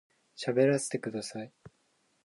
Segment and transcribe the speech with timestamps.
[0.35, 1.53] 喋らせてください